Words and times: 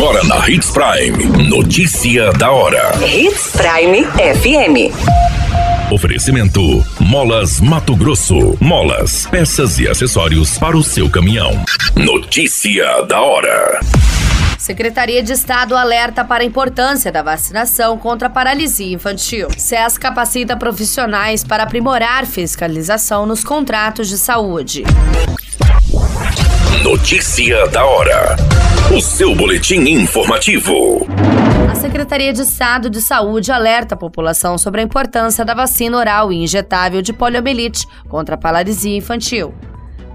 Agora 0.00 0.24
na 0.24 0.48
Hits 0.48 0.70
Prime. 0.70 1.46
Notícia 1.46 2.32
da 2.32 2.50
hora. 2.50 2.90
Hits 3.06 3.52
Prime 3.52 4.02
FM. 4.06 5.92
Oferecimento: 5.92 6.82
Molas 6.98 7.60
Mato 7.60 7.94
Grosso. 7.94 8.56
Molas, 8.58 9.26
peças 9.26 9.78
e 9.78 9.86
acessórios 9.86 10.56
para 10.56 10.74
o 10.74 10.82
seu 10.82 11.10
caminhão. 11.10 11.50
Notícia 11.94 13.02
da 13.02 13.20
hora. 13.20 13.78
Secretaria 14.58 15.22
de 15.22 15.34
Estado 15.34 15.76
alerta 15.76 16.24
para 16.24 16.44
a 16.44 16.46
importância 16.46 17.12
da 17.12 17.22
vacinação 17.22 17.98
contra 17.98 18.28
a 18.28 18.30
paralisia 18.30 18.94
infantil. 18.94 19.48
SES 19.54 19.98
capacita 19.98 20.56
profissionais 20.56 21.44
para 21.44 21.64
aprimorar 21.64 22.24
fiscalização 22.24 23.26
nos 23.26 23.44
contratos 23.44 24.08
de 24.08 24.16
saúde. 24.16 24.82
Notícia 26.82 27.68
da 27.68 27.84
hora. 27.84 28.59
O 28.92 29.00
seu 29.00 29.36
boletim 29.36 29.88
informativo. 29.88 31.06
A 31.70 31.76
Secretaria 31.76 32.32
de 32.32 32.42
Estado 32.42 32.90
de 32.90 33.00
Saúde 33.00 33.52
alerta 33.52 33.94
a 33.94 33.96
população 33.96 34.58
sobre 34.58 34.80
a 34.80 34.84
importância 34.84 35.44
da 35.44 35.54
vacina 35.54 35.96
oral 35.96 36.32
e 36.32 36.42
injetável 36.42 37.00
de 37.00 37.12
poliomielite 37.12 37.86
contra 38.08 38.34
a 38.34 38.38
paralisia 38.38 38.96
infantil. 38.96 39.54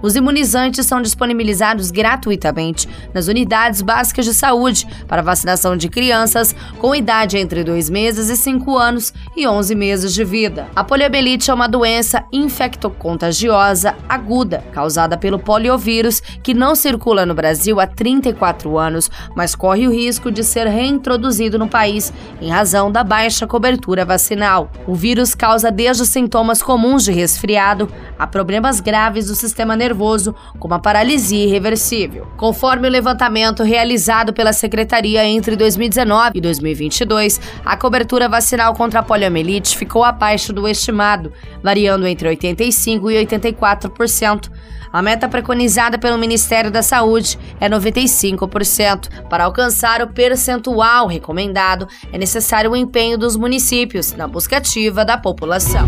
Os 0.01 0.15
imunizantes 0.15 0.85
são 0.85 1.01
disponibilizados 1.01 1.89
gratuitamente 1.89 2.87
nas 3.11 3.27
unidades 3.27 3.81
básicas 3.81 4.25
de 4.25 4.35
saúde 4.35 4.85
para 5.07 5.23
vacinação 5.23 5.75
de 5.75 5.89
crianças 5.89 6.55
com 6.77 6.93
idade 6.93 7.37
entre 7.37 7.63
2 7.63 7.89
meses 7.89 8.29
e 8.29 8.37
5 8.37 8.77
anos 8.77 9.11
e 9.35 9.47
11 9.47 9.73
meses 9.73 10.13
de 10.13 10.23
vida. 10.23 10.67
A 10.75 10.83
poliomielite 10.83 11.49
é 11.49 11.53
uma 11.53 11.67
doença 11.67 12.23
infectocontagiosa 12.31 13.95
aguda 14.07 14.63
causada 14.71 15.17
pelo 15.17 15.39
poliovírus 15.39 16.21
que 16.43 16.53
não 16.53 16.75
circula 16.75 17.25
no 17.25 17.33
Brasil 17.33 17.79
há 17.79 17.87
34 17.87 18.77
anos, 18.77 19.09
mas 19.35 19.55
corre 19.55 19.87
o 19.87 19.91
risco 19.91 20.29
de 20.29 20.43
ser 20.43 20.67
reintroduzido 20.67 21.57
no 21.57 21.67
país 21.67 22.13
em 22.39 22.49
razão 22.51 22.91
da 22.91 23.03
baixa 23.03 23.47
cobertura 23.47 24.05
vacinal. 24.05 24.71
O 24.85 24.93
vírus 24.93 25.33
causa 25.33 25.71
desde 25.71 26.05
sintomas 26.05 26.61
comuns 26.61 27.03
de 27.03 27.11
resfriado 27.11 27.89
a 28.19 28.27
problemas 28.27 28.79
graves 28.79 29.27
do 29.27 29.35
sistema 29.35 29.75
nervoso 29.75 29.94
nervoso 29.95 30.35
com 30.59 30.67
uma 30.67 30.79
paralisia 30.79 31.45
irreversível. 31.45 32.27
Conforme 32.35 32.87
o 32.87 32.91
levantamento 32.91 33.63
realizado 33.63 34.33
pela 34.33 34.51
Secretaria 34.51 35.25
entre 35.25 35.55
2019 35.55 36.31
e 36.35 36.41
2022, 36.41 37.39
a 37.65 37.77
cobertura 37.77 38.27
vacinal 38.27 38.73
contra 38.73 38.99
a 38.99 39.03
poliomielite 39.03 39.77
ficou 39.77 40.03
abaixo 40.03 40.51
do 40.51 40.67
estimado, 40.67 41.31
variando 41.63 42.05
entre 42.05 42.29
85% 42.35 43.11
e 43.11 43.25
84%. 43.25 44.51
A 44.91 45.01
meta 45.01 45.27
preconizada 45.27 45.97
pelo 45.97 46.17
Ministério 46.17 46.71
da 46.71 46.81
Saúde 46.81 47.37
é 47.59 47.69
95%. 47.69 49.09
Para 49.29 49.45
alcançar 49.45 50.01
o 50.01 50.07
percentual 50.07 51.07
recomendado, 51.07 51.87
é 52.13 52.17
necessário 52.17 52.71
o 52.71 52.75
empenho 52.75 53.17
dos 53.17 53.35
municípios 53.35 54.13
na 54.13 54.27
busca 54.27 54.57
ativa 54.57 55.03
da 55.03 55.17
população. 55.17 55.87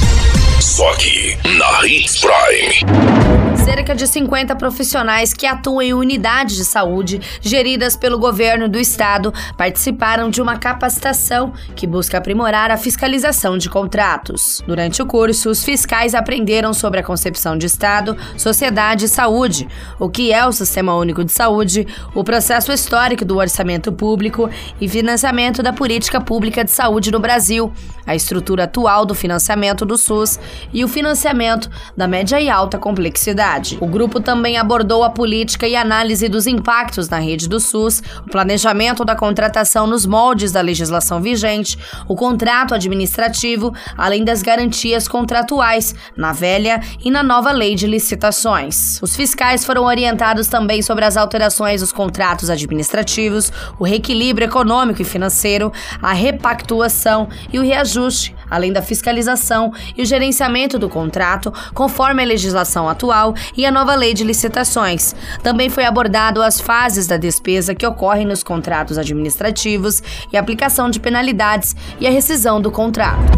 Aqui, 0.89 1.37
na 1.59 1.85
Hits 1.85 2.21
Prime. 2.21 3.31
Cerca 3.63 3.93
de 3.93 4.07
50 4.07 4.55
profissionais 4.55 5.33
que 5.33 5.45
atuam 5.45 5.81
em 5.81 5.93
unidades 5.93 6.55
de 6.55 6.65
saúde 6.65 7.21
geridas 7.39 7.95
pelo 7.95 8.17
governo 8.17 8.67
do 8.67 8.79
estado 8.79 9.31
participaram 9.55 10.31
de 10.31 10.41
uma 10.41 10.57
capacitação 10.57 11.53
que 11.75 11.85
busca 11.85 12.17
aprimorar 12.17 12.71
a 12.71 12.77
fiscalização 12.77 13.57
de 13.57 13.69
contratos. 13.69 14.63
Durante 14.65 15.01
o 15.01 15.05
curso, 15.05 15.51
os 15.51 15.63
fiscais 15.63 16.15
aprenderam 16.15 16.73
sobre 16.73 16.99
a 16.99 17.03
concepção 17.03 17.55
de 17.55 17.67
Estado, 17.67 18.17
sociedade 18.35 19.05
e 19.05 19.09
saúde, 19.09 19.67
o 19.99 20.09
que 20.09 20.33
é 20.33 20.45
o 20.45 20.51
Sistema 20.51 20.95
Único 20.95 21.23
de 21.23 21.31
Saúde, 21.31 21.85
o 22.15 22.23
processo 22.23 22.71
histórico 22.71 23.23
do 23.23 23.37
orçamento 23.37 23.91
público 23.91 24.49
e 24.79 24.89
financiamento 24.89 25.61
da 25.61 25.71
política 25.71 26.19
pública 26.19 26.63
de 26.63 26.71
saúde 26.71 27.11
no 27.11 27.19
Brasil, 27.19 27.71
a 28.05 28.15
estrutura 28.15 28.63
atual 28.63 29.05
do 29.05 29.13
financiamento 29.13 29.85
do 29.85 29.97
SUS 29.97 30.39
e 30.73 30.83
o 30.83 30.87
financiamento 30.87 31.69
da 31.95 32.07
média 32.07 32.39
e 32.39 32.49
alta 32.49 32.77
complexidade. 32.77 33.77
O 33.81 33.87
grupo 33.87 34.19
também 34.19 34.57
abordou 34.57 35.03
a 35.03 35.09
política 35.09 35.67
e 35.67 35.75
análise 35.75 36.27
dos 36.27 36.47
impactos 36.47 37.09
na 37.09 37.19
rede 37.19 37.47
do 37.47 37.59
SUS, 37.59 38.01
o 38.25 38.29
planejamento 38.29 39.03
da 39.03 39.15
contratação 39.15 39.87
nos 39.87 40.05
moldes 40.05 40.51
da 40.51 40.61
legislação 40.61 41.21
vigente, 41.21 41.77
o 42.07 42.15
contrato 42.15 42.73
administrativo, 42.73 43.73
além 43.97 44.23
das 44.23 44.41
garantias 44.41 45.07
contratuais 45.07 45.95
na 46.15 46.31
velha 46.31 46.81
e 47.03 47.11
na 47.11 47.23
nova 47.23 47.51
lei 47.51 47.75
de 47.75 47.87
licitações. 47.87 48.99
Os 49.01 49.15
fiscais 49.15 49.65
foram 49.65 49.85
orientados 49.85 50.47
também 50.47 50.81
sobre 50.81 51.05
as 51.05 51.17
alterações 51.17 51.81
dos 51.81 51.91
contratos 51.91 52.49
administrativos, 52.49 53.51
o 53.79 53.83
reequilíbrio 53.83 54.45
econômico 54.45 55.01
e 55.01 55.05
financeiro, 55.05 55.71
a 56.01 56.13
repactuação 56.13 57.27
e 57.51 57.59
o 57.59 57.63
reajuste, 57.63 58.35
além 58.51 58.73
da 58.73 58.81
fiscalização 58.81 59.73
e 59.97 60.01
o 60.01 60.05
gerenciamento 60.05 60.77
do 60.77 60.89
contrato, 60.89 61.51
conforme 61.73 62.21
a 62.21 62.25
legislação 62.25 62.89
atual 62.89 63.33
e 63.55 63.65
a 63.65 63.71
nova 63.71 63.95
lei 63.95 64.13
de 64.13 64.23
licitações. 64.23 65.15
Também 65.41 65.69
foi 65.69 65.85
abordado 65.85 66.43
as 66.43 66.59
fases 66.59 67.07
da 67.07 67.17
despesa 67.17 67.73
que 67.73 67.87
ocorrem 67.87 68.27
nos 68.27 68.43
contratos 68.43 68.97
administrativos 68.97 70.03
e 70.31 70.37
aplicação 70.37 70.89
de 70.89 70.99
penalidades 70.99 71.75
e 71.99 72.05
a 72.05 72.11
rescisão 72.11 72.61
do 72.61 72.69
contrato. 72.69 73.31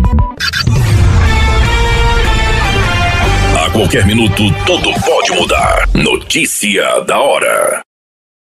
A 3.64 3.70
qualquer 3.70 4.06
minuto, 4.06 4.44
tudo 4.66 4.92
pode 5.02 5.32
mudar. 5.32 5.88
Notícia 5.94 7.02
da 7.02 7.20
hora. 7.20 7.93